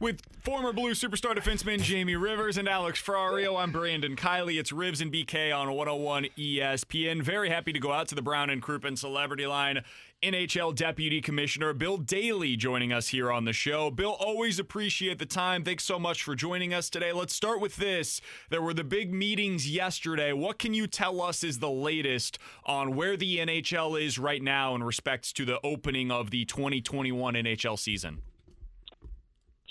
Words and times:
With 0.00 0.22
former 0.40 0.72
Blue 0.72 0.92
superstar 0.92 1.36
defenseman 1.36 1.82
Jamie 1.82 2.16
Rivers 2.16 2.56
and 2.56 2.66
Alex 2.66 3.02
Ferrario, 3.02 3.62
I'm 3.62 3.70
Brandon 3.70 4.16
Kiley. 4.16 4.58
It's 4.58 4.72
Rivs 4.72 5.02
and 5.02 5.12
BK 5.12 5.54
on 5.54 5.74
101 5.74 6.28
ESPN. 6.38 7.22
Very 7.22 7.50
happy 7.50 7.70
to 7.74 7.78
go 7.78 7.92
out 7.92 8.08
to 8.08 8.14
the 8.14 8.22
Brown 8.22 8.48
and 8.48 8.62
Crouppen 8.62 8.96
Celebrity 8.96 9.46
Line. 9.46 9.84
NHL 10.22 10.74
Deputy 10.74 11.20
Commissioner 11.20 11.74
Bill 11.74 11.98
Daly 11.98 12.56
joining 12.56 12.94
us 12.94 13.08
here 13.08 13.30
on 13.30 13.44
the 13.44 13.52
show. 13.52 13.90
Bill, 13.90 14.16
always 14.18 14.58
appreciate 14.58 15.18
the 15.18 15.26
time. 15.26 15.64
Thanks 15.64 15.84
so 15.84 15.98
much 15.98 16.22
for 16.22 16.34
joining 16.34 16.72
us 16.72 16.88
today. 16.88 17.12
Let's 17.12 17.34
start 17.34 17.60
with 17.60 17.76
this. 17.76 18.22
There 18.48 18.62
were 18.62 18.72
the 18.72 18.84
big 18.84 19.12
meetings 19.12 19.68
yesterday. 19.68 20.32
What 20.32 20.58
can 20.58 20.72
you 20.72 20.86
tell 20.86 21.20
us 21.20 21.44
is 21.44 21.58
the 21.58 21.70
latest 21.70 22.38
on 22.64 22.96
where 22.96 23.18
the 23.18 23.36
NHL 23.36 24.02
is 24.02 24.18
right 24.18 24.42
now 24.42 24.74
in 24.74 24.82
respects 24.82 25.30
to 25.34 25.44
the 25.44 25.60
opening 25.62 26.10
of 26.10 26.30
the 26.30 26.46
2021 26.46 27.34
NHL 27.34 27.78
season? 27.78 28.22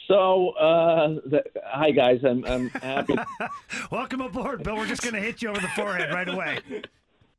So, 0.09 0.49
uh, 0.59 1.07
the, 1.29 1.43
hi 1.63 1.91
guys, 1.91 2.19
I'm 2.27 2.43
I'm 2.45 2.69
happy. 2.69 3.13
Welcome 3.91 4.21
aboard, 4.21 4.63
Bill. 4.63 4.75
We're 4.75 4.87
just 4.87 5.03
going 5.03 5.13
to 5.13 5.21
hit 5.21 5.43
you 5.43 5.49
over 5.49 5.61
the 5.61 5.67
forehead 5.75 6.11
right 6.11 6.27
away. 6.27 6.59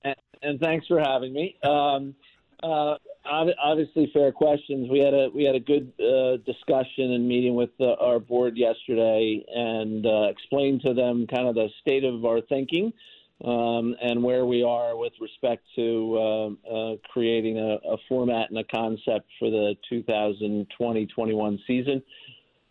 and, 0.05 0.15
and 0.43 0.61
thanks 0.61 0.87
for 0.87 1.01
having 1.01 1.33
me. 1.33 1.57
Um, 1.65 2.15
uh, 2.63 2.95
obviously, 3.25 4.09
fair 4.15 4.31
questions. 4.31 4.89
We 4.89 5.01
had 5.01 5.15
a 5.15 5.31
we 5.35 5.43
had 5.43 5.57
a 5.57 5.61
good 5.61 5.93
uh, 5.99 6.37
discussion 6.47 7.13
and 7.13 7.27
meeting 7.27 7.57
with 7.57 7.71
uh, 7.81 7.95
our 7.95 8.21
board 8.21 8.57
yesterday, 8.57 9.45
and 9.53 10.07
uh, 10.07 10.29
explained 10.29 10.83
to 10.83 10.95
them 10.95 11.27
kind 11.27 11.49
of 11.49 11.57
the 11.57 11.71
state 11.83 12.05
of 12.05 12.25
our 12.25 12.41
thinking 12.43 12.93
um, 13.45 13.97
and 14.03 14.23
where 14.23 14.45
we 14.45 14.63
are 14.63 14.97
with 14.97 15.13
respect 15.21 15.65
to 15.77 16.17
uh, 16.19 16.73
uh, 16.73 16.97
creating 17.11 17.59
a, 17.59 17.79
a, 17.89 17.97
format 18.09 18.51
and 18.51 18.59
a 18.59 18.65
concept 18.65 19.27
for 19.39 19.51
the 19.51 19.75
2020-21 19.91 21.59
season. 21.67 22.03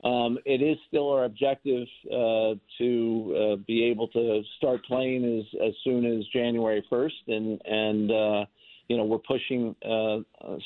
Um, 0.04 0.38
it 0.46 0.62
is 0.62 0.78
still 0.88 1.10
our 1.12 1.26
objective 1.26 1.86
uh, 2.08 2.56
to 2.78 3.36
uh, 3.36 3.56
be 3.68 3.84
able 3.86 4.08
to 4.10 4.42
start 4.58 4.86
playing 4.86 5.40
as, 5.40 5.60
as 5.62 5.74
soon 5.84 6.06
as 6.06 6.26
January 6.32 6.86
1st, 6.90 7.28
and 7.28 7.62
and 7.66 8.12
uh, 8.12 8.46
you 8.88 8.96
know 8.96 9.04
we're 9.04 9.18
pushing 9.18 9.76
uh, 9.84 10.20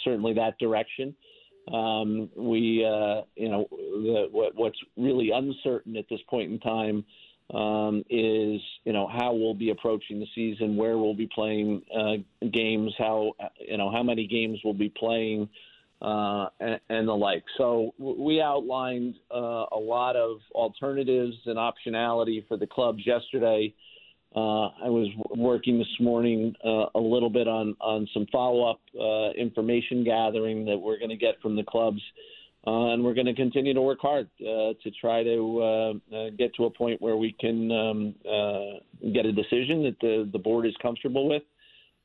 certainly 0.03 0.33
that 0.33 0.59
direction. 0.59 1.15
Um, 1.71 2.29
we 2.35 2.85
uh, 2.85 3.21
you 3.35 3.49
know 3.49 3.67
the, 3.71 4.27
what, 4.31 4.53
what's 4.55 4.77
really 4.97 5.31
uncertain 5.31 5.97
at 5.97 6.05
this 6.09 6.19
point 6.29 6.51
in 6.51 6.59
time 6.59 7.03
um, 7.53 8.03
is 8.11 8.61
you 8.85 8.93
know 8.93 9.07
how 9.07 9.33
we'll 9.33 9.55
be 9.55 9.71
approaching 9.71 10.19
the 10.19 10.27
season, 10.35 10.77
where 10.77 10.97
we'll 10.99 11.15
be 11.15 11.29
playing 11.33 11.81
uh, 11.97 12.17
games, 12.51 12.93
how 12.99 13.33
you 13.59 13.77
know 13.77 13.91
how 13.91 14.03
many 14.03 14.27
games 14.27 14.59
we'll 14.63 14.75
be 14.75 14.93
playing 14.95 15.49
uh, 16.03 16.47
and, 16.59 16.79
and, 16.89 17.07
the 17.07 17.13
like. 17.13 17.43
So 17.57 17.93
we 17.97 18.41
outlined 18.41 19.15
uh, 19.33 19.65
a 19.71 19.79
lot 19.79 20.17
of 20.17 20.39
alternatives 20.53 21.35
and 21.45 21.57
optionality 21.57 22.45
for 22.47 22.57
the 22.57 22.67
clubs 22.67 22.99
yesterday. 23.05 23.73
Uh, 24.35 24.67
I 24.83 24.89
was 24.89 25.07
working 25.37 25.79
this 25.79 25.87
morning 26.01 26.55
uh, 26.65 26.87
a 26.95 26.99
little 26.99 27.29
bit 27.29 27.47
on, 27.47 27.77
on 27.79 28.05
some 28.13 28.25
follow 28.33 28.69
up 28.69 28.81
uh, 28.99 29.31
information 29.39 30.03
gathering 30.03 30.65
that 30.65 30.77
we're 30.77 30.97
going 30.97 31.11
to 31.11 31.15
get 31.15 31.35
from 31.41 31.55
the 31.55 31.63
clubs. 31.63 32.01
And 32.65 33.03
we're 33.03 33.13
going 33.13 33.27
to 33.27 33.33
continue 33.33 33.73
to 33.73 33.81
work 33.81 33.99
hard 34.01 34.29
to 34.39 34.91
try 34.99 35.23
to 35.23 36.01
get 36.37 36.53
to 36.55 36.65
a 36.65 36.69
point 36.69 37.01
where 37.01 37.15
we 37.15 37.33
can 37.39 37.71
um, 37.71 38.15
get 39.13 39.25
a 39.25 39.31
decision 39.31 39.83
that 39.83 39.95
the, 40.01 40.29
the 40.31 40.39
board 40.39 40.65
is 40.65 40.73
comfortable 40.81 41.29
with 41.29 41.43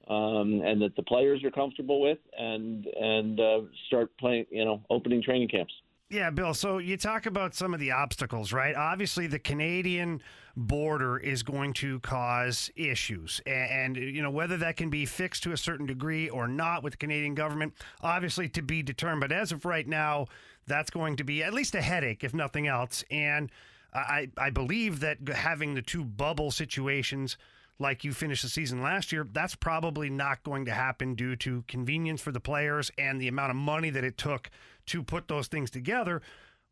um, 0.08 0.62
and 0.64 0.80
that 0.80 0.96
the 0.96 1.02
players 1.02 1.44
are 1.44 1.50
comfortable 1.50 2.00
with, 2.00 2.18
and 2.36 2.86
and 2.86 3.38
uh, 3.38 3.60
start 3.86 4.10
playing, 4.18 4.46
you 4.50 4.64
know, 4.64 4.82
opening 4.90 5.22
training 5.22 5.48
camps. 5.48 5.72
Yeah, 6.10 6.30
Bill. 6.30 6.54
So 6.54 6.78
you 6.78 6.96
talk 6.96 7.26
about 7.26 7.54
some 7.54 7.74
of 7.74 7.80
the 7.80 7.90
obstacles, 7.90 8.52
right? 8.52 8.74
Obviously, 8.74 9.26
the 9.26 9.38
Canadian 9.38 10.22
border 10.56 11.18
is 11.18 11.42
going 11.42 11.74
to 11.74 12.00
cause 12.00 12.70
issues, 12.74 13.42
and, 13.46 13.96
and, 13.96 13.96
you 13.96 14.22
know 14.22 14.30
whether 14.30 14.56
that 14.56 14.78
can 14.78 14.88
be 14.88 15.04
fixed 15.04 15.42
to 15.42 15.52
a 15.52 15.56
certain 15.56 15.84
degree 15.84 16.28
or 16.30 16.48
not 16.48 16.82
with 16.82 16.94
the 16.94 16.96
Canadian 16.96 17.34
government, 17.34 17.74
obviously 18.00 18.48
to 18.48 18.62
be 18.62 18.82
determined. 18.82 19.20
But 19.20 19.32
as 19.32 19.52
of 19.52 19.66
right 19.66 19.86
now, 19.86 20.26
that's 20.66 20.90
going 20.90 21.16
to 21.16 21.24
be 21.24 21.42
at 21.42 21.52
least 21.52 21.74
a 21.74 21.82
headache, 21.82 22.24
if 22.24 22.32
nothing 22.32 22.66
else. 22.66 23.04
And 23.10 23.50
I 23.92 24.30
I 24.38 24.48
believe 24.48 25.00
that 25.00 25.18
having 25.28 25.74
the 25.74 25.82
two 25.82 26.04
bubble 26.04 26.50
situations 26.50 27.36
like 27.78 28.04
you 28.04 28.12
finished 28.12 28.42
the 28.42 28.48
season 28.48 28.82
last 28.82 29.12
year, 29.12 29.26
that's 29.32 29.54
probably 29.54 30.10
not 30.10 30.42
going 30.42 30.64
to 30.64 30.72
happen 30.72 31.14
due 31.14 31.36
to 31.36 31.64
convenience 31.68 32.20
for 32.20 32.32
the 32.32 32.40
players 32.40 32.90
and 32.98 33.20
the 33.20 33.28
amount 33.28 33.50
of 33.50 33.56
money 33.56 33.90
that 33.90 34.04
it 34.04 34.18
took 34.18 34.50
to 34.86 35.02
put 35.02 35.28
those 35.28 35.46
things 35.46 35.70
together. 35.70 36.20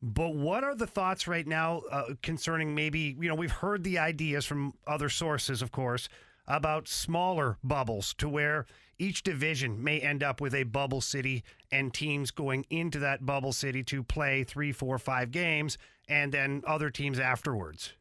But 0.03 0.35
what 0.35 0.65
are 0.65 0.75
the 0.75 0.87
thoughts 0.87 1.27
right 1.27 1.47
now 1.47 1.83
uh, 1.91 2.15
concerning 2.23 2.75
maybe, 2.75 3.17
you 3.19 3.29
know, 3.29 3.35
we've 3.35 3.51
heard 3.51 3.85
the 3.85 3.99
ideas 3.99 4.45
from 4.45 4.75
other 4.87 5.09
sources, 5.09 5.63
of 5.63 5.73
course, 5.73 6.09
about 6.47 6.89
smaller 6.89 7.59
bubbles 7.65 8.15
to 8.15 8.29
where 8.29 8.67
each 8.99 9.23
division 9.23 9.83
may 9.83 10.01
end 10.01 10.23
up 10.23 10.41
with 10.41 10.55
a 10.55 10.65
bubble 10.65 11.01
city 11.01 11.45
and 11.71 11.93
teams 11.93 12.31
going 12.31 12.65
into 12.71 12.99
that 12.99 13.25
bubble 13.27 13.53
city 13.53 13.83
to 13.85 14.03
play 14.03 14.45
three, 14.45 14.73
four, 14.73 14.99
five 14.99 15.31
games 15.31 15.77
and 16.09 16.33
then 16.33 16.63
other 16.67 16.91
teams 16.91 17.19
afterwards. 17.19 17.93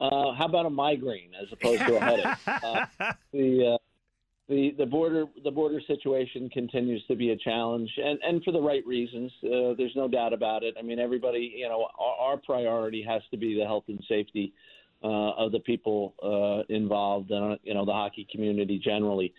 Uh, 0.00 0.32
how 0.32 0.46
about 0.46 0.66
a 0.66 0.70
migraine 0.70 1.32
as 1.40 1.48
opposed 1.52 1.84
to 1.86 1.96
a 1.96 2.00
headache? 2.00 2.26
Uh, 2.46 3.12
the 3.32 3.74
uh, 3.74 3.78
the 4.48 4.74
the 4.78 4.86
border 4.86 5.26
the 5.44 5.50
border 5.50 5.80
situation 5.86 6.50
continues 6.50 7.02
to 7.06 7.14
be 7.14 7.30
a 7.30 7.36
challenge, 7.36 7.90
and 7.96 8.18
and 8.22 8.42
for 8.42 8.52
the 8.52 8.60
right 8.60 8.84
reasons. 8.86 9.30
Uh, 9.44 9.74
there's 9.78 9.94
no 9.94 10.08
doubt 10.08 10.32
about 10.32 10.62
it. 10.62 10.74
I 10.78 10.82
mean, 10.82 10.98
everybody, 10.98 11.54
you 11.56 11.68
know, 11.68 11.86
our, 11.98 12.32
our 12.32 12.36
priority 12.36 13.02
has 13.08 13.22
to 13.30 13.36
be 13.36 13.56
the 13.58 13.64
health 13.64 13.84
and 13.88 14.02
safety 14.08 14.52
uh, 15.02 15.30
of 15.32 15.52
the 15.52 15.60
people 15.60 16.14
uh, 16.22 16.74
involved, 16.74 17.30
and 17.30 17.58
you 17.62 17.74
know, 17.74 17.84
the 17.84 17.92
hockey 17.92 18.26
community 18.30 18.78
generally. 18.82 19.32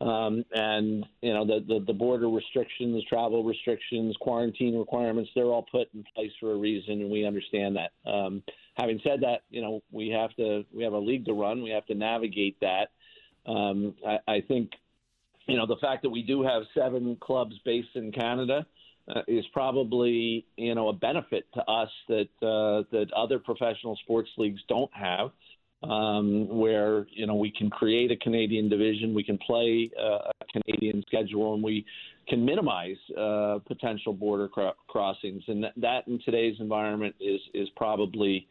Um, 0.00 0.44
and 0.52 1.06
you 1.22 1.32
know 1.32 1.46
the, 1.46 1.64
the, 1.66 1.84
the 1.86 1.92
border 1.92 2.28
restrictions, 2.28 3.02
travel 3.08 3.44
restrictions, 3.44 4.16
quarantine 4.20 4.76
requirements—they're 4.76 5.44
all 5.44 5.66
put 5.70 5.88
in 5.94 6.04
place 6.14 6.32
for 6.40 6.52
a 6.52 6.56
reason, 6.56 7.00
and 7.00 7.10
we 7.10 7.24
understand 7.24 7.76
that. 7.76 7.92
Um, 8.10 8.42
having 8.76 9.00
said 9.04 9.20
that, 9.22 9.42
you 9.50 9.62
know 9.62 9.82
we 9.92 10.08
have 10.08 10.34
to 10.36 10.64
we 10.74 10.82
have 10.82 10.94
a 10.94 10.98
league 10.98 11.26
to 11.26 11.32
run. 11.32 11.62
We 11.62 11.70
have 11.70 11.86
to 11.86 11.94
navigate 11.94 12.58
that. 12.60 12.88
Um, 13.46 13.94
I, 14.06 14.18
I 14.26 14.40
think 14.40 14.72
you 15.46 15.56
know 15.56 15.66
the 15.66 15.76
fact 15.80 16.02
that 16.02 16.10
we 16.10 16.22
do 16.22 16.42
have 16.42 16.64
seven 16.76 17.16
clubs 17.20 17.54
based 17.64 17.94
in 17.94 18.10
Canada 18.10 18.66
uh, 19.08 19.22
is 19.28 19.44
probably 19.52 20.44
you 20.56 20.74
know 20.74 20.88
a 20.88 20.92
benefit 20.92 21.46
to 21.54 21.60
us 21.70 21.90
that 22.08 22.28
uh, 22.42 22.82
that 22.90 23.06
other 23.16 23.38
professional 23.38 23.96
sports 24.02 24.30
leagues 24.38 24.60
don't 24.68 24.92
have 24.92 25.30
um, 25.90 26.48
where 26.48 27.06
you 27.10 27.26
know 27.26 27.34
we 27.34 27.50
can 27.50 27.70
create 27.70 28.10
a 28.10 28.16
Canadian 28.16 28.68
division, 28.68 29.14
we 29.14 29.24
can 29.24 29.38
play 29.38 29.90
uh, 29.98 30.30
a 30.40 30.60
Canadian 30.60 31.02
schedule, 31.06 31.54
and 31.54 31.62
we 31.62 31.84
can 32.28 32.44
minimize 32.44 32.96
uh, 33.18 33.58
potential 33.66 34.12
border 34.12 34.48
cro- 34.48 34.72
crossings. 34.88 35.42
And 35.48 35.64
that, 35.64 35.72
that, 35.76 36.08
in 36.08 36.20
today's 36.24 36.56
environment 36.60 37.14
is 37.20 37.40
is 37.52 37.68
probably 37.76 38.46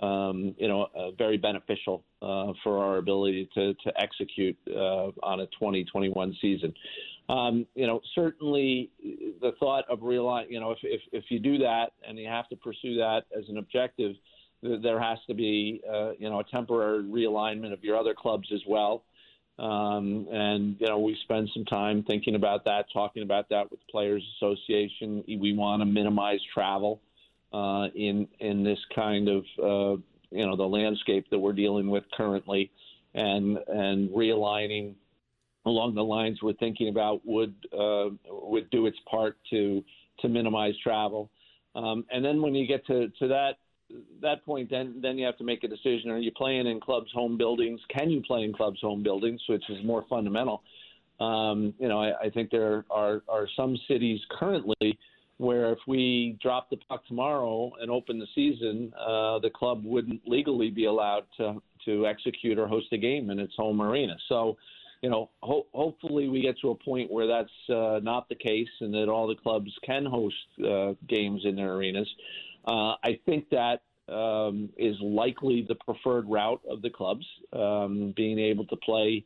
um, 0.00 0.54
you 0.58 0.68
know 0.68 0.88
uh, 0.96 1.12
very 1.12 1.36
beneficial 1.36 2.04
uh, 2.20 2.52
for 2.62 2.82
our 2.82 2.98
ability 2.98 3.48
to 3.54 3.74
to 3.74 3.92
execute 4.00 4.56
uh, 4.68 5.10
on 5.22 5.40
a 5.40 5.46
2021 5.46 6.36
season. 6.40 6.74
Um, 7.28 7.66
you 7.74 7.86
know, 7.86 8.00
certainly 8.14 8.90
the 9.40 9.52
thought 9.60 9.84
of 9.88 10.00
realign, 10.00 10.46
you 10.50 10.58
know, 10.58 10.72
if, 10.72 10.78
if, 10.82 11.00
if 11.12 11.24
you 11.28 11.38
do 11.38 11.56
that 11.58 11.92
and 12.06 12.18
you 12.18 12.26
have 12.26 12.48
to 12.48 12.56
pursue 12.56 12.96
that 12.96 13.22
as 13.36 13.48
an 13.48 13.58
objective, 13.58 14.16
there 14.62 15.00
has 15.00 15.18
to 15.26 15.34
be, 15.34 15.82
uh, 15.90 16.12
you 16.18 16.30
know, 16.30 16.40
a 16.40 16.44
temporary 16.44 17.02
realignment 17.02 17.72
of 17.72 17.82
your 17.82 17.96
other 17.96 18.14
clubs 18.14 18.48
as 18.52 18.60
well. 18.66 19.04
Um, 19.58 20.26
and 20.32 20.76
you 20.80 20.86
know, 20.86 20.98
we 20.98 21.16
spend 21.24 21.50
some 21.52 21.64
time 21.64 22.04
thinking 22.04 22.36
about 22.36 22.64
that, 22.64 22.86
talking 22.92 23.22
about 23.22 23.48
that 23.50 23.70
with 23.70 23.80
Players 23.90 24.22
Association. 24.36 25.22
We 25.28 25.52
want 25.54 25.82
to 25.82 25.86
minimize 25.86 26.40
travel 26.54 27.00
uh, 27.52 27.88
in 27.94 28.28
in 28.40 28.64
this 28.64 28.78
kind 28.94 29.28
of 29.28 29.44
uh, 29.58 30.00
you 30.30 30.46
know 30.46 30.56
the 30.56 30.66
landscape 30.66 31.26
that 31.30 31.38
we're 31.38 31.52
dealing 31.52 31.90
with 31.90 32.04
currently, 32.16 32.70
and 33.14 33.58
and 33.68 34.10
realigning 34.10 34.94
along 35.66 35.94
the 35.94 36.02
lines 36.02 36.42
we're 36.42 36.54
thinking 36.54 36.88
about 36.88 37.20
would 37.24 37.54
uh, 37.78 38.06
would 38.30 38.70
do 38.70 38.86
its 38.86 38.98
part 39.10 39.36
to 39.50 39.84
to 40.20 40.28
minimize 40.28 40.74
travel. 40.82 41.30
Um, 41.74 42.04
and 42.10 42.24
then 42.24 42.42
when 42.42 42.54
you 42.54 42.66
get 42.66 42.86
to, 42.86 43.08
to 43.18 43.28
that 43.28 43.54
that 44.20 44.44
point, 44.44 44.70
then 44.70 45.00
then 45.02 45.18
you 45.18 45.26
have 45.26 45.38
to 45.38 45.44
make 45.44 45.64
a 45.64 45.68
decision: 45.68 46.10
Are 46.10 46.18
you 46.18 46.32
playing 46.32 46.66
in 46.66 46.80
clubs' 46.80 47.10
home 47.12 47.36
buildings? 47.36 47.80
Can 47.88 48.10
you 48.10 48.22
play 48.22 48.42
in 48.42 48.52
clubs' 48.52 48.80
home 48.80 49.02
buildings, 49.02 49.40
which 49.48 49.64
is 49.68 49.84
more 49.84 50.04
fundamental? 50.08 50.62
Um, 51.20 51.74
you 51.78 51.88
know, 51.88 52.00
I, 52.00 52.26
I 52.26 52.30
think 52.30 52.50
there 52.50 52.84
are 52.90 53.22
are 53.28 53.48
some 53.56 53.76
cities 53.88 54.20
currently 54.38 54.98
where 55.38 55.72
if 55.72 55.78
we 55.88 56.38
drop 56.40 56.70
the 56.70 56.76
puck 56.88 57.04
tomorrow 57.06 57.72
and 57.80 57.90
open 57.90 58.18
the 58.18 58.26
season, 58.34 58.92
uh, 58.98 59.38
the 59.40 59.50
club 59.54 59.82
wouldn't 59.84 60.20
legally 60.26 60.70
be 60.70 60.84
allowed 60.86 61.24
to 61.36 61.60
to 61.84 62.06
execute 62.06 62.58
or 62.58 62.68
host 62.68 62.86
a 62.92 62.98
game 62.98 63.30
in 63.30 63.38
its 63.38 63.54
home 63.56 63.82
arena. 63.82 64.16
So, 64.28 64.56
you 65.02 65.10
know, 65.10 65.30
ho- 65.42 65.66
hopefully 65.72 66.28
we 66.28 66.40
get 66.40 66.56
to 66.60 66.70
a 66.70 66.74
point 66.76 67.10
where 67.10 67.26
that's 67.26 67.50
uh, 67.68 67.98
not 68.02 68.28
the 68.28 68.36
case 68.36 68.68
and 68.80 68.94
that 68.94 69.08
all 69.08 69.26
the 69.26 69.34
clubs 69.34 69.72
can 69.84 70.06
host 70.06 70.36
uh, 70.64 70.92
games 71.08 71.42
in 71.44 71.56
their 71.56 71.74
arenas. 71.74 72.08
Uh, 72.66 72.94
I 73.02 73.18
think 73.26 73.46
that 73.50 73.82
um, 74.12 74.70
is 74.76 74.96
likely 75.00 75.64
the 75.66 75.74
preferred 75.76 76.28
route 76.28 76.60
of 76.68 76.82
the 76.82 76.90
clubs, 76.90 77.26
um, 77.52 78.12
being 78.16 78.38
able 78.38 78.66
to 78.66 78.76
play 78.76 79.24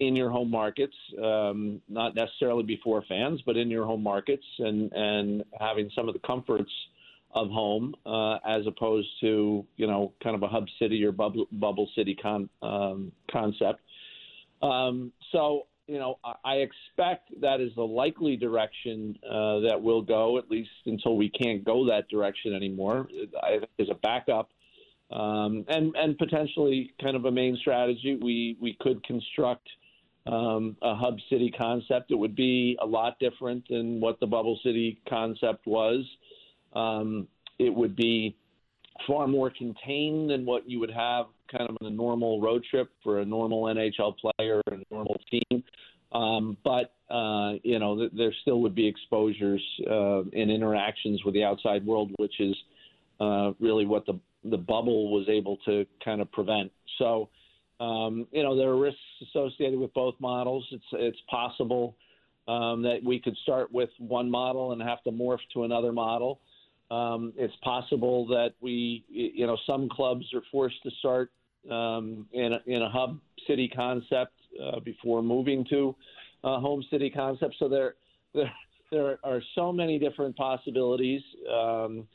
in 0.00 0.16
your 0.16 0.30
home 0.30 0.50
markets, 0.50 0.96
um, 1.22 1.80
not 1.88 2.14
necessarily 2.14 2.62
before 2.62 3.04
fans, 3.08 3.40
but 3.46 3.56
in 3.56 3.70
your 3.70 3.84
home 3.86 4.02
markets, 4.02 4.44
and 4.58 4.92
and 4.92 5.44
having 5.60 5.90
some 5.94 6.08
of 6.08 6.14
the 6.14 6.20
comforts 6.20 6.72
of 7.34 7.48
home 7.48 7.94
uh, 8.04 8.34
as 8.46 8.66
opposed 8.66 9.08
to 9.20 9.64
you 9.76 9.86
know 9.86 10.12
kind 10.22 10.34
of 10.34 10.42
a 10.42 10.48
hub 10.48 10.66
city 10.78 11.04
or 11.04 11.12
bubble 11.12 11.46
bubble 11.52 11.88
city 11.94 12.16
con, 12.20 12.48
um, 12.62 13.12
concept. 13.30 13.80
Um, 14.60 15.12
so 15.32 15.66
you 15.92 15.98
know, 15.98 16.18
I 16.42 16.54
expect 16.54 17.38
that 17.42 17.60
is 17.60 17.70
the 17.76 17.82
likely 17.82 18.34
direction 18.36 19.18
uh, 19.26 19.60
that 19.68 19.78
will 19.78 20.00
go, 20.00 20.38
at 20.38 20.50
least 20.50 20.70
until 20.86 21.18
we 21.18 21.28
can't 21.28 21.62
go 21.64 21.86
that 21.86 22.08
direction 22.08 22.54
anymore. 22.54 23.08
I 23.42 23.58
think 23.58 23.70
there's 23.76 23.90
a 23.90 24.00
backup, 24.02 24.48
um, 25.10 25.66
and 25.68 25.94
and 25.94 26.16
potentially 26.16 26.94
kind 27.02 27.14
of 27.14 27.26
a 27.26 27.30
main 27.30 27.58
strategy. 27.60 28.18
We 28.22 28.56
we 28.58 28.74
could 28.80 29.04
construct 29.04 29.68
um, 30.26 30.78
a 30.80 30.94
hub 30.94 31.18
city 31.28 31.50
concept. 31.50 32.10
It 32.10 32.14
would 32.14 32.34
be 32.34 32.78
a 32.80 32.86
lot 32.86 33.18
different 33.18 33.68
than 33.68 34.00
what 34.00 34.18
the 34.18 34.26
bubble 34.26 34.58
city 34.64 34.98
concept 35.06 35.66
was. 35.66 36.06
Um, 36.72 37.28
it 37.58 37.74
would 37.74 37.96
be 37.96 38.34
far 39.06 39.26
more 39.26 39.50
contained 39.50 40.30
than 40.30 40.46
what 40.46 40.66
you 40.66 40.80
would 40.80 40.90
have 40.90 41.26
kind 41.56 41.68
of 41.68 41.76
a 41.80 41.90
normal 41.90 42.40
road 42.40 42.64
trip 42.68 42.90
for 43.02 43.20
a 43.20 43.24
normal 43.24 43.64
NHL 43.64 44.14
player 44.18 44.60
and 44.70 44.82
a 44.82 44.94
normal 44.94 45.20
team. 45.30 45.62
Um, 46.12 46.56
but 46.64 46.94
uh, 47.12 47.54
you 47.62 47.78
know, 47.78 47.96
th- 47.96 48.12
there 48.16 48.34
still 48.42 48.60
would 48.62 48.74
be 48.74 48.86
exposures 48.86 49.62
uh, 49.90 50.20
and 50.20 50.50
interactions 50.50 51.24
with 51.24 51.34
the 51.34 51.44
outside 51.44 51.84
world, 51.86 52.10
which 52.16 52.40
is 52.40 52.54
uh, 53.20 53.52
really 53.60 53.86
what 53.86 54.06
the 54.06 54.18
the 54.44 54.56
bubble 54.56 55.12
was 55.12 55.28
able 55.28 55.56
to 55.58 55.86
kind 56.04 56.20
of 56.20 56.30
prevent. 56.32 56.72
So, 56.98 57.28
um, 57.80 58.26
you 58.32 58.42
know, 58.42 58.56
there 58.56 58.70
are 58.70 58.78
risks 58.78 58.98
associated 59.22 59.78
with 59.78 59.94
both 59.94 60.14
models. 60.20 60.66
It's 60.72 60.84
it's 60.92 61.18
possible 61.30 61.96
um, 62.48 62.82
that 62.82 62.98
we 63.04 63.20
could 63.20 63.36
start 63.42 63.72
with 63.72 63.90
one 63.98 64.30
model 64.30 64.72
and 64.72 64.82
have 64.82 65.02
to 65.04 65.10
morph 65.10 65.38
to 65.54 65.64
another 65.64 65.92
model. 65.92 66.40
Um, 66.90 67.32
it's 67.36 67.54
possible 67.62 68.26
that 68.26 68.50
we, 68.60 69.04
you 69.08 69.46
know, 69.46 69.56
some 69.66 69.88
clubs 69.88 70.26
are 70.34 70.42
forced 70.50 70.82
to 70.82 70.90
start 70.98 71.30
um, 71.70 72.26
in, 72.32 72.52
a, 72.52 72.60
in 72.66 72.82
a 72.82 72.90
hub 72.90 73.18
city 73.46 73.68
concept 73.68 74.32
uh, 74.62 74.80
before 74.80 75.22
moving 75.22 75.64
to 75.70 75.94
a 76.44 76.58
home 76.58 76.84
city 76.90 77.10
concept. 77.10 77.54
So 77.58 77.68
there, 77.68 77.94
there, 78.34 78.52
there 78.90 79.18
are 79.24 79.40
so 79.54 79.72
many 79.72 79.98
different 79.98 80.36
possibilities 80.36 81.22
um, 81.50 82.06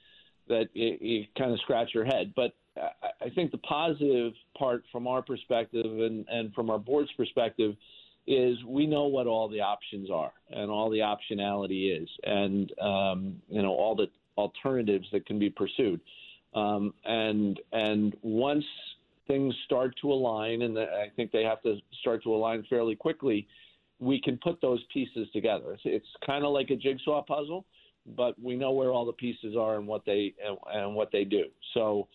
that 0.48 0.70
you, 0.74 0.98
you 1.00 1.26
kind 1.38 1.52
of 1.52 1.60
scratch 1.62 1.90
your 1.94 2.06
head. 2.06 2.34
But 2.36 2.54
I 3.22 3.30
think 3.34 3.52
the 3.52 3.58
positive 3.60 4.34
part 4.58 4.84
from 4.92 5.08
our 5.08 5.22
perspective 5.22 5.86
and, 5.86 6.26
and 6.30 6.54
from 6.54 6.70
our 6.70 6.80
board's 6.80 7.12
perspective 7.14 7.76
is 8.28 8.58
we 8.66 8.86
know 8.86 9.06
what 9.06 9.26
all 9.26 9.48
the 9.48 9.62
options 9.62 10.10
are 10.12 10.34
and 10.52 10.70
all 10.70 10.90
the 10.90 11.00
optionality 11.00 12.02
is 12.02 12.10
and 12.24 12.72
um, 12.80 13.42
you 13.50 13.62
know 13.62 13.72
all 13.72 13.96
the 13.96 14.08
alternatives 14.38 15.08
that 15.12 15.26
can 15.26 15.40
be 15.40 15.50
pursued 15.50 16.02
um, 16.54 16.94
and 17.06 17.60
and 17.72 18.16
once 18.22 18.66
things 19.28 19.54
start 19.66 19.94
to 20.02 20.12
align, 20.12 20.62
and 20.64 20.78
I 20.78 21.12
think 21.16 21.32
they 21.32 21.44
have 21.44 21.62
to 21.64 21.78
start 22.02 22.24
to 22.24 22.34
align 22.34 22.66
fairly 22.70 22.96
quickly, 22.96 23.48
we 24.00 24.22
can 24.22 24.38
put 24.44 24.62
those 24.62 24.84
pieces 24.94 25.28
together. 25.34 25.74
It's, 25.74 25.82
it's 25.86 26.08
kind 26.26 26.46
of 26.46 26.52
like 26.52 26.70
a 26.70 26.76
jigsaw 26.76 27.24
puzzle, 27.24 27.66
but 28.16 28.40
we 28.42 28.56
know 28.56 28.72
where 28.72 28.92
all 28.92 29.06
the 29.06 29.14
pieces 29.14 29.56
are 29.58 29.76
and 29.76 29.88
what 29.88 30.06
they 30.06 30.34
and, 30.46 30.58
and 30.74 30.96
what 30.96 31.10
they 31.12 31.24
do. 31.24 31.46
So, 31.74 32.08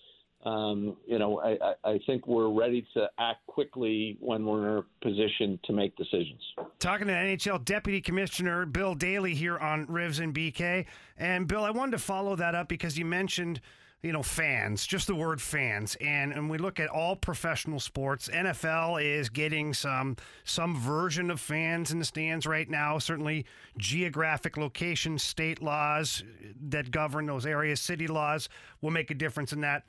um, 0.45 0.97
you 1.07 1.19
know, 1.19 1.41
I, 1.41 1.75
I 1.85 2.01
think 2.07 2.27
we're 2.27 2.51
ready 2.51 2.87
to 2.95 3.09
act 3.19 3.47
quickly 3.47 4.17
when 4.21 4.45
we're 4.45 4.79
in 4.79 4.79
a 4.79 5.05
position 5.05 5.59
to 5.65 5.73
make 5.73 5.95
decisions. 5.97 6.41
Talking 6.79 7.09
to 7.09 7.13
NHL 7.13 7.65
Deputy 7.65 8.01
Commissioner 8.01 8.67
Bill 8.67 8.95
Daly 8.95 9.35
here 9.35 9.59
on 9.59 9.87
Rivs 9.87 10.21
and 10.21 10.35
BK, 10.35 10.87
and 11.17 11.47
Bill, 11.47 11.65
I 11.65 11.71
wanted 11.71 11.93
to 11.93 11.99
follow 11.99 12.37
that 12.37 12.55
up 12.55 12.69
because 12.69 12.99
you 12.99 13.05
mentioned 13.05 13.61
you 14.03 14.13
know, 14.13 14.23
fans, 14.23 14.85
just 14.85 15.07
the 15.07 15.15
word 15.15 15.41
fans. 15.41 15.97
And 16.01 16.33
and 16.33 16.51
we 16.51 16.59
look 16.59 16.81
at 16.81 16.89
all 16.89 17.15
professional 17.15 17.79
sports. 17.79 18.29
NFL 18.29 19.03
is 19.03 19.29
getting 19.29 19.73
some 19.73 20.17
some 20.45 20.77
version 20.79 21.31
of 21.31 21.41
fans 21.41 21.93
in 21.93 22.01
the 22.01 22.05
stands 22.05 22.45
right 22.45 22.69
now. 22.69 22.99
Certainly 22.99 23.47
geographic 23.79 24.57
location, 24.57 25.19
state 25.19 25.63
laws 25.63 26.25
that 26.69 26.91
govern 26.91 27.27
those 27.27 27.47
areas, 27.47 27.81
city 27.81 28.09
laws 28.09 28.49
will 28.81 28.91
make 28.91 29.11
a 29.11 29.15
difference 29.15 29.53
in 29.53 29.61
that. 29.61 29.85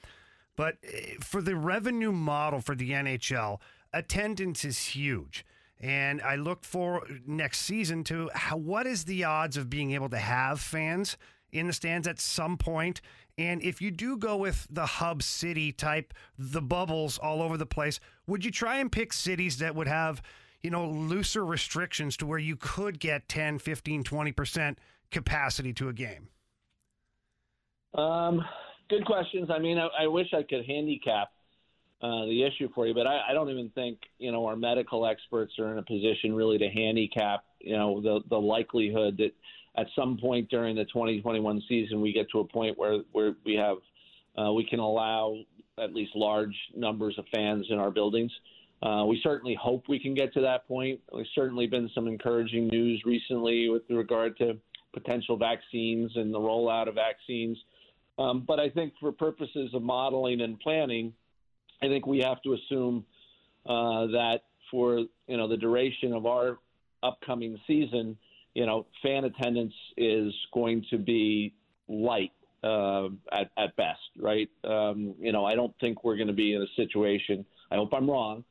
But 0.55 0.77
eh, 0.83 1.15
for 1.19 1.41
the 1.41 1.55
revenue 1.55 2.11
model 2.11 2.61
for 2.61 2.75
the 2.75 2.91
NHL, 2.91 3.57
attendance 3.91 4.63
is 4.63 4.77
huge. 4.79 5.43
And 5.79 6.21
I 6.21 6.35
look 6.35 6.63
for 6.63 7.05
next 7.25 7.59
season 7.59 8.03
to 8.05 8.29
how, 8.33 8.57
what 8.57 8.85
is 8.85 9.03
the 9.03 9.23
odds 9.25 9.57
of 9.57 9.69
being 9.69 9.91
able 9.91 10.09
to 10.09 10.17
have 10.17 10.61
fans 10.61 11.17
in 11.51 11.67
the 11.67 11.73
stands 11.73 12.07
at 12.07 12.19
some 12.19 12.57
point 12.57 13.01
and 13.37 13.63
if 13.63 13.81
you 13.81 13.89
do 13.89 14.17
go 14.17 14.37
with 14.37 14.67
the 14.69 14.85
hub 14.85 15.23
city 15.23 15.71
type, 15.71 16.13
the 16.37 16.61
bubbles 16.61 17.17
all 17.17 17.41
over 17.41 17.57
the 17.57 17.65
place, 17.65 17.99
would 18.27 18.45
you 18.45 18.51
try 18.51 18.77
and 18.77 18.91
pick 18.91 19.11
cities 19.11 19.57
that 19.57 19.75
would 19.75 19.87
have, 19.87 20.21
you 20.61 20.69
know, 20.69 20.87
looser 20.87 21.45
restrictions 21.45 22.15
to 22.17 22.25
where 22.25 22.39
you 22.39 22.55
could 22.55 22.99
get 22.99 23.27
10, 23.27 23.59
15, 23.59 24.03
20% 24.03 24.75
capacity 25.09 25.73
to 25.73 25.89
a 25.89 25.93
game? 25.93 26.29
Um, 27.95 28.41
good 28.89 29.05
questions. 29.05 29.49
I 29.49 29.59
mean, 29.59 29.79
I, 29.79 29.87
I 30.03 30.07
wish 30.07 30.27
I 30.33 30.43
could 30.43 30.65
handicap 30.65 31.31
uh, 32.03 32.25
the 32.25 32.43
issue 32.43 32.69
for 32.75 32.85
you, 32.85 32.93
but 32.93 33.07
I, 33.07 33.29
I 33.29 33.33
don't 33.33 33.49
even 33.49 33.69
think 33.69 33.97
you 34.19 34.31
know 34.31 34.45
our 34.45 34.57
medical 34.57 35.05
experts 35.07 35.53
are 35.57 35.71
in 35.71 35.77
a 35.77 35.83
position 35.83 36.33
really 36.33 36.57
to 36.57 36.67
handicap 36.67 37.45
you 37.61 37.77
know 37.77 38.01
the 38.01 38.19
the 38.29 38.37
likelihood 38.37 39.15
that 39.17 39.31
at 39.75 39.87
some 39.95 40.17
point 40.17 40.49
during 40.49 40.75
the 40.75 40.85
2021 40.85 41.61
season, 41.67 42.01
we 42.01 42.13
get 42.13 42.29
to 42.31 42.39
a 42.39 42.47
point 42.47 42.77
where, 42.77 42.99
where 43.11 43.35
we 43.45 43.55
have 43.55 43.77
uh, 44.35 44.51
we 44.51 44.65
can 44.65 44.79
allow 44.79 45.35
at 45.79 45.93
least 45.93 46.11
large 46.15 46.55
numbers 46.75 47.15
of 47.17 47.25
fans 47.33 47.65
in 47.69 47.77
our 47.77 47.91
buildings. 47.91 48.31
Uh, 48.81 49.05
we 49.05 49.19
certainly 49.23 49.57
hope 49.59 49.83
we 49.87 49.99
can 49.99 50.13
get 50.13 50.33
to 50.33 50.41
that 50.41 50.67
point. 50.67 50.99
There's 51.11 51.29
certainly 51.33 51.67
been 51.67 51.89
some 51.95 52.07
encouraging 52.07 52.67
news 52.67 53.01
recently 53.05 53.69
with 53.69 53.83
regard 53.89 54.37
to 54.37 54.57
potential 54.93 55.37
vaccines 55.37 56.11
and 56.15 56.33
the 56.33 56.39
rollout 56.39 56.87
of 56.87 56.95
vaccines. 56.95 57.57
Um, 58.19 58.43
but 58.45 58.59
I 58.59 58.69
think 58.69 58.93
for 58.99 59.11
purposes 59.11 59.71
of 59.73 59.81
modeling 59.81 60.41
and 60.41 60.59
planning, 60.59 61.13
I 61.81 61.87
think 61.87 62.05
we 62.05 62.19
have 62.19 62.41
to 62.43 62.53
assume 62.53 63.05
uh, 63.65 64.07
that 64.07 64.41
for 64.69 64.99
you 65.27 65.37
know 65.37 65.47
the 65.47 65.57
duration 65.57 66.13
of 66.13 66.25
our 66.25 66.59
upcoming 67.01 67.57
season, 67.65 68.17
you 68.53 68.65
know, 68.65 68.85
fan 69.01 69.25
attendance 69.25 69.73
is 69.97 70.33
going 70.53 70.85
to 70.89 70.97
be 70.97 71.53
light 71.87 72.31
uh, 72.63 73.07
at, 73.31 73.51
at 73.57 73.75
best, 73.75 73.99
right? 74.17 74.49
Um, 74.63 75.15
you 75.19 75.31
know, 75.31 75.43
I 75.45 75.55
don't 75.55 75.73
think 75.79 76.03
we're 76.03 76.15
going 76.15 76.27
to 76.27 76.33
be 76.33 76.53
in 76.53 76.61
a 76.61 76.67
situation. 76.75 77.45
I 77.71 77.75
hope 77.75 77.93
I'm 77.93 78.09
wrong, 78.09 78.43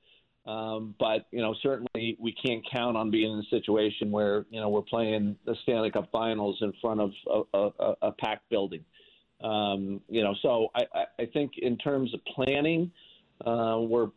Um, 0.47 0.95
but 0.99 1.27
you 1.31 1.41
know, 1.41 1.55
certainly 1.63 2.17
we 2.19 2.33
can't 2.33 2.65
count 2.71 2.97
on 2.97 3.11
being 3.11 3.33
in 3.33 3.39
a 3.39 3.49
situation 3.49 4.11
where 4.11 4.45
you 4.51 4.61
know 4.61 4.69
we're 4.69 4.83
playing 4.83 5.37
the 5.47 5.55
Stanley 5.63 5.91
Cup 5.91 6.11
Finals 6.11 6.59
in 6.61 6.73
front 6.81 7.01
of 7.01 7.11
a, 7.55 7.59
a, 7.59 7.95
a 8.03 8.13
packed 8.13 8.49
building. 8.51 8.85
Um, 9.43 10.01
you 10.09 10.23
know, 10.23 10.35
so 10.43 10.69
I, 10.75 10.83
I 11.21 11.27
think 11.33 11.53
in 11.59 11.77
terms 11.79 12.13
of 12.15 12.21
planning, 12.25 12.91
uh, 13.47 13.79
we're 13.81 14.09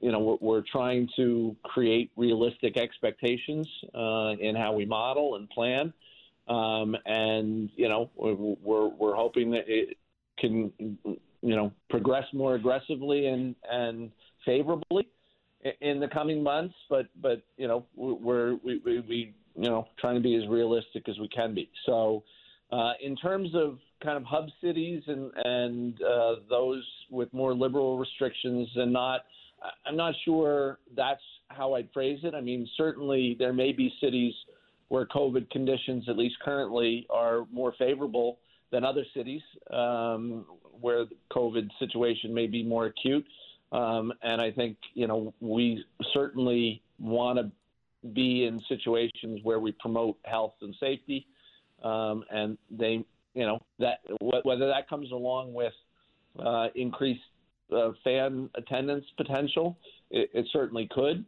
you 0.00 0.12
know 0.12 0.20
we're, 0.20 0.36
we're, 0.40 0.62
trying 0.70 1.08
to 1.16 1.56
create 1.64 2.10
realistic 2.16 2.76
expectations 2.76 3.68
uh, 3.94 4.32
in 4.40 4.54
how 4.56 4.72
we 4.72 4.84
model 4.84 5.36
and 5.36 5.48
plan, 5.50 5.92
um, 6.48 6.96
and 7.06 7.70
you 7.76 7.88
know 7.88 8.10
we're 8.16 8.88
we're 8.88 9.14
hoping 9.14 9.50
that 9.50 9.64
it 9.66 9.96
can 10.38 10.72
you 11.42 11.56
know 11.56 11.72
progress 11.88 12.24
more 12.32 12.54
aggressively 12.54 13.26
and 13.26 13.54
and 13.70 14.10
favorably 14.44 15.08
in 15.80 16.00
the 16.00 16.08
coming 16.08 16.42
months, 16.42 16.74
but 16.88 17.06
but 17.20 17.42
you 17.56 17.68
know 17.68 17.84
we're 17.96 18.54
we, 18.64 18.80
we, 18.84 19.00
we 19.00 19.34
you 19.56 19.68
know 19.68 19.88
trying 19.98 20.14
to 20.14 20.20
be 20.20 20.36
as 20.36 20.48
realistic 20.48 21.08
as 21.08 21.18
we 21.18 21.28
can 21.28 21.54
be. 21.54 21.70
So 21.86 22.22
uh, 22.72 22.92
in 23.02 23.16
terms 23.16 23.50
of 23.54 23.78
kind 24.02 24.16
of 24.16 24.24
hub 24.24 24.46
cities 24.60 25.02
and 25.06 25.30
and 25.44 26.02
uh, 26.02 26.36
those 26.48 26.84
with 27.10 27.32
more 27.32 27.54
liberal 27.54 27.98
restrictions 27.98 28.68
and 28.76 28.92
not, 28.92 29.24
I'm 29.86 29.96
not 29.96 30.14
sure 30.24 30.78
that's 30.96 31.22
how 31.48 31.74
I'd 31.74 31.88
phrase 31.92 32.20
it. 32.22 32.34
I 32.34 32.40
mean 32.40 32.68
certainly 32.76 33.36
there 33.38 33.52
may 33.52 33.72
be 33.72 33.92
cities 34.00 34.34
where 34.88 35.06
COVID 35.06 35.48
conditions, 35.50 36.08
at 36.08 36.18
least 36.18 36.34
currently, 36.44 37.06
are 37.10 37.46
more 37.52 37.72
favorable 37.78 38.38
than 38.72 38.84
other 38.84 39.04
cities 39.14 39.42
um, 39.72 40.44
where 40.80 41.04
the 41.04 41.14
COVID 41.32 41.68
situation 41.78 42.34
may 42.34 42.46
be 42.46 42.62
more 42.64 42.86
acute. 42.86 43.24
Um, 43.72 44.12
and 44.22 44.40
I 44.40 44.50
think, 44.50 44.76
you 44.94 45.06
know, 45.06 45.32
we 45.40 45.84
certainly 46.12 46.82
want 46.98 47.38
to 47.38 47.50
be 48.08 48.46
in 48.46 48.60
situations 48.68 49.40
where 49.42 49.60
we 49.60 49.72
promote 49.72 50.18
health 50.24 50.54
and 50.60 50.74
safety. 50.80 51.26
Um, 51.84 52.24
and 52.30 52.58
they, 52.70 53.04
you 53.34 53.46
know, 53.46 53.60
that 53.78 54.00
whether 54.44 54.66
that 54.66 54.88
comes 54.88 55.10
along 55.12 55.52
with 55.52 55.72
uh, 56.38 56.68
increased 56.74 57.20
uh, 57.74 57.90
fan 58.02 58.50
attendance 58.56 59.04
potential, 59.16 59.76
it, 60.10 60.30
it, 60.34 60.46
certainly 60.52 60.88
could. 60.90 61.24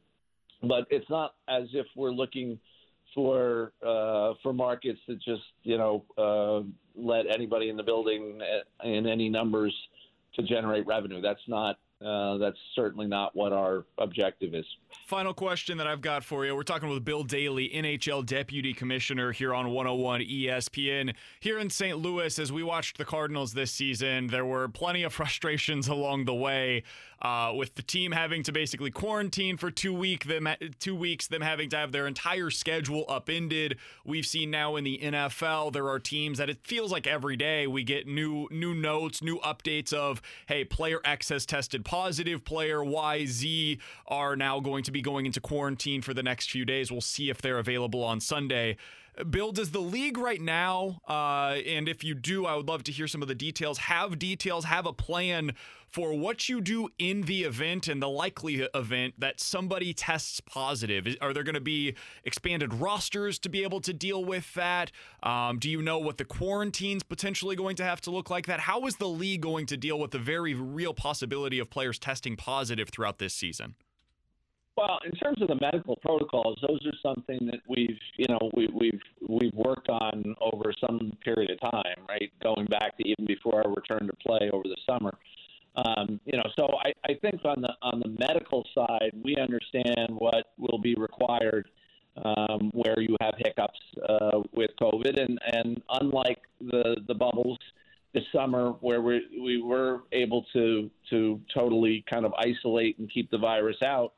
But 0.62 0.86
it's 0.90 1.08
not 1.10 1.34
as 1.48 1.64
if 1.72 1.86
we're 1.96 2.12
looking 2.12 2.58
for 3.14 3.72
uh, 3.86 4.34
for 4.42 4.52
markets 4.52 5.00
that 5.08 5.20
just 5.20 5.42
you 5.62 5.78
know 5.78 6.04
uh, 6.18 6.66
let 7.00 7.26
anybody 7.32 7.68
in 7.68 7.76
the 7.76 7.82
building 7.82 8.40
uh, 8.40 8.88
in 8.88 9.06
any 9.06 9.28
numbers 9.28 9.74
to 10.34 10.42
generate 10.42 10.86
revenue. 10.86 11.20
That's 11.20 11.40
not 11.46 11.78
uh, 12.04 12.38
that's 12.38 12.58
certainly 12.74 13.06
not 13.06 13.34
what 13.34 13.52
our 13.52 13.84
objective 13.98 14.54
is. 14.54 14.64
Final 15.06 15.32
question 15.34 15.78
that 15.78 15.86
I've 15.86 16.00
got 16.00 16.24
for 16.24 16.44
you. 16.44 16.54
We're 16.54 16.62
talking 16.62 16.88
with 16.88 17.04
Bill 17.04 17.22
Daly, 17.22 17.70
NHL 17.74 18.26
Deputy 18.26 18.74
Commissioner 18.74 19.32
here 19.32 19.54
on 19.54 19.70
101 19.70 20.20
ESPN. 20.22 21.14
Here 21.40 21.58
in 21.58 21.70
St. 21.70 21.98
Louis, 21.98 22.38
as 22.38 22.52
we 22.52 22.62
watched 22.62 22.98
the 22.98 23.04
Cardinals 23.04 23.52
this 23.52 23.70
season, 23.70 24.28
there 24.28 24.44
were 24.44 24.68
plenty 24.68 25.02
of 25.02 25.12
frustrations 25.22 25.88
along 25.88 26.24
the 26.24 26.34
way 26.34 26.82
uh, 27.22 27.52
with 27.54 27.76
the 27.76 27.82
team 27.82 28.12
having 28.12 28.42
to 28.42 28.52
basically 28.52 28.90
quarantine 28.90 29.56
for 29.56 29.70
two 29.70 29.94
week 29.94 30.24
them 30.24 30.48
two 30.80 30.94
weeks, 30.94 31.28
them 31.28 31.40
having 31.40 31.70
to 31.70 31.76
have 31.76 31.92
their 31.92 32.06
entire 32.06 32.50
schedule 32.50 33.04
upended. 33.08 33.78
We've 34.04 34.26
seen 34.26 34.50
now 34.50 34.76
in 34.76 34.84
the 34.84 34.98
NFL 35.02 35.72
there 35.72 35.88
are 35.88 36.00
teams 36.00 36.38
that 36.38 36.50
it 36.50 36.58
feels 36.64 36.90
like 36.90 37.06
every 37.06 37.36
day 37.36 37.66
we 37.66 37.84
get 37.84 38.06
new 38.06 38.48
new 38.50 38.74
notes, 38.74 39.22
new 39.22 39.38
updates 39.38 39.92
of 39.92 40.20
hey, 40.48 40.64
player 40.64 41.00
X 41.04 41.28
has 41.28 41.46
tested 41.46 41.84
positive, 41.92 42.42
player 42.42 42.82
Y, 42.82 43.26
Z 43.26 43.78
are 44.08 44.34
now 44.34 44.60
going 44.60 44.82
to 44.82 44.90
be 44.90 45.02
going 45.02 45.26
into 45.26 45.42
quarantine 45.42 46.00
for 46.00 46.14
the 46.14 46.22
next 46.22 46.50
few 46.50 46.64
days. 46.64 46.90
We'll 46.90 47.02
see 47.02 47.28
if 47.28 47.42
they're 47.42 47.58
available 47.58 48.02
on 48.02 48.18
Sunday. 48.18 48.78
Bill, 49.28 49.52
does 49.52 49.70
the 49.72 49.80
league 49.80 50.16
right 50.16 50.40
now, 50.40 51.00
uh, 51.06 51.58
and 51.66 51.88
if 51.88 52.02
you 52.02 52.14
do, 52.14 52.46
I 52.46 52.56
would 52.56 52.66
love 52.66 52.82
to 52.84 52.92
hear 52.92 53.06
some 53.06 53.20
of 53.20 53.28
the 53.28 53.34
details, 53.34 53.78
have 53.78 54.18
details, 54.18 54.64
have 54.64 54.86
a 54.86 54.92
plan 54.92 55.52
for 55.92 56.14
what 56.14 56.48
you 56.48 56.62
do 56.62 56.88
in 56.98 57.22
the 57.22 57.44
event 57.44 57.86
and 57.86 58.00
the 58.00 58.08
likely 58.08 58.66
event 58.74 59.14
that 59.18 59.38
somebody 59.38 59.92
tests 59.92 60.40
positive? 60.40 61.06
Are 61.20 61.34
there 61.34 61.42
going 61.42 61.54
to 61.54 61.60
be 61.60 61.94
expanded 62.24 62.72
rosters 62.72 63.38
to 63.40 63.50
be 63.50 63.62
able 63.62 63.82
to 63.82 63.92
deal 63.92 64.24
with 64.24 64.52
that? 64.54 64.90
Um, 65.22 65.58
do 65.58 65.68
you 65.68 65.82
know 65.82 65.98
what 65.98 66.16
the 66.16 66.24
quarantine's 66.24 67.02
potentially 67.02 67.54
going 67.54 67.76
to 67.76 67.84
have 67.84 68.00
to 68.02 68.10
look 68.10 68.30
like? 68.30 68.46
That 68.46 68.60
how 68.60 68.86
is 68.86 68.96
the 68.96 69.08
league 69.08 69.42
going 69.42 69.66
to 69.66 69.76
deal 69.76 69.98
with 69.98 70.12
the 70.12 70.18
very 70.18 70.54
real 70.54 70.94
possibility 70.94 71.58
of 71.58 71.68
players 71.68 71.98
testing 71.98 72.36
positive 72.36 72.88
throughout 72.88 73.18
this 73.18 73.34
season? 73.34 73.74
Well, 74.76 74.98
in 75.04 75.12
terms 75.12 75.42
of 75.42 75.48
the 75.48 75.58
medical 75.60 75.96
protocols, 75.96 76.58
those 76.66 76.80
are 76.86 77.14
something 77.14 77.46
that 77.46 77.60
we've, 77.68 77.98
you 78.16 78.26
know, 78.28 78.50
we, 78.54 78.68
we've 78.72 79.00
we've 79.28 79.54
worked 79.54 79.90
on 79.90 80.34
over 80.40 80.72
some 80.80 81.12
period 81.22 81.50
of 81.50 81.60
time, 81.70 82.06
right? 82.08 82.30
Going 82.42 82.66
back 82.66 82.96
to 82.96 83.06
even 83.06 83.26
before 83.26 83.62
our 83.64 83.72
return 83.72 84.06
to 84.06 84.16
play 84.26 84.50
over 84.50 84.64
the 84.64 84.76
summer. 84.86 85.12
Um, 85.76 86.20
you 86.24 86.36
know, 86.36 86.44
so 86.58 86.68
I, 86.84 86.92
I 87.10 87.14
think 87.20 87.44
on 87.44 87.60
the 87.60 87.74
on 87.82 88.00
the 88.00 88.16
medical 88.26 88.66
side, 88.74 89.12
we 89.22 89.36
understand 89.36 90.08
what 90.10 90.52
will 90.58 90.78
be 90.78 90.94
required 90.94 91.68
um, 92.24 92.70
where 92.72 93.00
you 93.00 93.16
have 93.20 93.34
hiccups 93.38 93.80
uh, 94.08 94.40
with 94.52 94.70
COVID, 94.80 95.20
and 95.20 95.38
and 95.52 95.82
unlike 96.00 96.40
the 96.60 96.96
the 97.08 97.14
bubbles 97.14 97.58
this 98.14 98.24
summer 98.34 98.70
where 98.80 99.02
we 99.02 99.22
we 99.42 99.62
were 99.62 100.02
able 100.12 100.46
to 100.54 100.90
to 101.10 101.40
totally 101.52 102.04
kind 102.10 102.24
of 102.24 102.32
isolate 102.38 102.98
and 102.98 103.10
keep 103.12 103.30
the 103.30 103.38
virus 103.38 103.76
out 103.84 104.12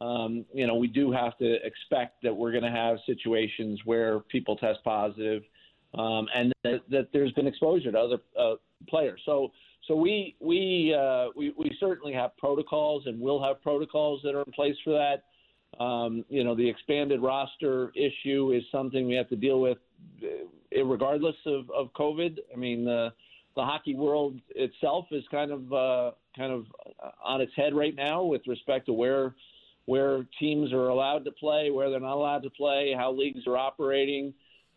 um, 0.00 0.44
you 0.52 0.66
know, 0.66 0.74
we 0.74 0.88
do 0.88 1.12
have 1.12 1.36
to 1.38 1.54
expect 1.64 2.22
that 2.22 2.34
we're 2.34 2.50
going 2.50 2.64
to 2.64 2.70
have 2.70 2.98
situations 3.06 3.80
where 3.84 4.20
people 4.20 4.56
test 4.56 4.80
positive, 4.84 5.42
um, 5.96 6.26
and 6.34 6.52
that, 6.64 6.80
that, 6.90 7.08
there's 7.12 7.32
been 7.32 7.46
exposure 7.46 7.92
to 7.92 7.98
other 7.98 8.18
uh, 8.38 8.54
players. 8.88 9.20
So, 9.24 9.52
so 9.86 9.94
we 9.94 10.34
we, 10.40 10.94
uh, 10.98 11.26
we 11.36 11.52
we 11.56 11.76
certainly 11.78 12.12
have 12.12 12.36
protocols, 12.36 13.04
and 13.06 13.20
will 13.20 13.42
have 13.42 13.62
protocols 13.62 14.20
that 14.24 14.34
are 14.34 14.42
in 14.42 14.52
place 14.52 14.76
for 14.82 14.90
that. 14.90 15.24
Um, 15.82 16.24
you 16.28 16.44
know, 16.44 16.54
the 16.54 16.68
expanded 16.68 17.20
roster 17.22 17.92
issue 17.94 18.52
is 18.52 18.62
something 18.72 19.06
we 19.06 19.14
have 19.14 19.28
to 19.28 19.36
deal 19.36 19.60
with, 19.60 19.78
uh, 20.22 20.84
regardless 20.84 21.36
of, 21.46 21.70
of 21.70 21.92
COVID. 21.92 22.38
I 22.52 22.56
mean, 22.56 22.84
the 22.84 23.12
the 23.56 23.62
hockey 23.62 23.94
world 23.94 24.40
itself 24.56 25.06
is 25.12 25.22
kind 25.30 25.52
of 25.52 25.72
uh, 25.72 26.10
kind 26.36 26.52
of 26.52 26.66
on 27.24 27.40
its 27.40 27.52
head 27.54 27.74
right 27.74 27.94
now 27.94 28.24
with 28.24 28.42
respect 28.48 28.86
to 28.86 28.92
where 28.92 29.34
where 29.86 30.26
teams 30.40 30.72
are 30.72 30.88
allowed 30.88 31.24
to 31.24 31.32
play, 31.32 31.70
where 31.70 31.90
they're 31.90 32.00
not 32.00 32.14
allowed 32.14 32.42
to 32.42 32.50
play, 32.50 32.94
how 32.96 33.12
leagues 33.12 33.46
are 33.46 33.56
operating. 33.56 34.32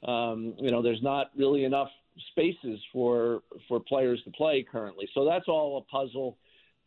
Um, 0.08 0.54
you 0.60 0.72
know, 0.72 0.82
there's 0.82 1.02
not 1.02 1.32
really 1.36 1.64
enough 1.64 1.90
spaces 2.32 2.80
for 2.92 3.42
for 3.68 3.80
players 3.80 4.22
to 4.24 4.32
play 4.32 4.66
currently. 4.70 5.08
So 5.14 5.26
that's 5.26 5.48
all 5.48 5.78
a 5.78 5.92
puzzle 5.92 6.38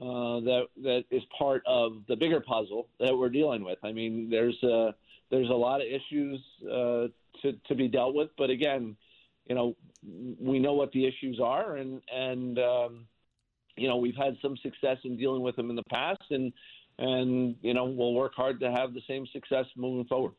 uh, 0.01 0.41
that 0.41 0.63
that 0.83 1.05
is 1.11 1.23
part 1.37 1.63
of 1.67 1.93
the 2.09 2.17
bigger 2.17 2.41
puzzle 2.41 2.89
that 2.99 3.17
we're 3.17 3.29
dealing 3.29 3.65
with. 3.65 3.79
I 3.83 3.93
mean, 3.93 4.29
there's 4.31 4.61
a 4.63 4.95
there's 5.31 5.51
a 5.51 5.55
lot 5.55 5.81
of 5.81 5.87
issues 5.87 6.41
uh, 6.65 7.09
to 7.43 7.53
to 7.69 7.75
be 7.75 7.89
dealt 7.89 8.15
with, 8.15 8.31
but 8.37 8.51
again, 8.51 8.97
you 9.47 9.55
know, 9.55 9.77
we 10.41 10.59
know 10.59 10.75
what 10.75 10.93
the 10.93 11.07
issues 11.07 11.41
are, 11.43 11.77
and 11.77 12.01
and 12.13 12.59
um, 12.59 13.07
you 13.77 13.89
know 13.89 13.97
we've 13.97 14.17
had 14.17 14.37
some 14.41 14.57
success 14.59 14.99
in 15.05 15.17
dealing 15.17 15.43
with 15.43 15.57
them 15.57 15.71
in 15.71 15.77
the 15.77 15.83
past, 15.85 16.23
and 16.31 16.53
and 17.01 17.57
you 17.63 17.75
know 17.75 17.85
we'll 17.85 18.15
work 18.15 18.33
hard 18.37 18.61
to 18.61 18.71
have 18.71 18.95
the 18.95 19.01
same 19.09 19.27
success 19.33 19.67
moving 19.77 20.05
forward. 20.07 20.33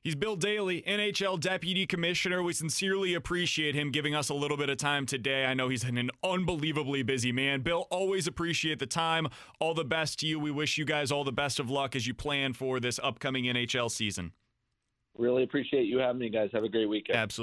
He's 0.00 0.14
Bill 0.14 0.36
Daly, 0.36 0.82
NHL 0.82 1.40
Deputy 1.40 1.84
Commissioner. 1.84 2.42
We 2.42 2.52
sincerely 2.52 3.14
appreciate 3.14 3.74
him 3.74 3.90
giving 3.90 4.14
us 4.14 4.28
a 4.28 4.34
little 4.34 4.56
bit 4.56 4.70
of 4.70 4.78
time 4.78 5.06
today. 5.06 5.44
I 5.44 5.54
know 5.54 5.68
he's 5.68 5.82
an 5.84 6.10
unbelievably 6.22 7.02
busy 7.02 7.32
man. 7.32 7.62
Bill, 7.62 7.86
always 7.90 8.26
appreciate 8.26 8.78
the 8.78 8.86
time. 8.86 9.26
All 9.58 9.74
the 9.74 9.84
best 9.84 10.20
to 10.20 10.26
you. 10.26 10.38
We 10.38 10.52
wish 10.52 10.78
you 10.78 10.84
guys 10.84 11.10
all 11.10 11.24
the 11.24 11.32
best 11.32 11.58
of 11.58 11.68
luck 11.68 11.96
as 11.96 12.06
you 12.06 12.14
plan 12.14 12.52
for 12.52 12.78
this 12.78 13.00
upcoming 13.02 13.44
NHL 13.46 13.90
season. 13.90 14.32
Really 15.18 15.42
appreciate 15.42 15.86
you 15.86 15.98
having 15.98 16.20
me, 16.20 16.30
guys. 16.30 16.48
Have 16.52 16.62
a 16.62 16.68
great 16.68 16.88
weekend. 16.88 17.18
Absolutely. 17.18 17.36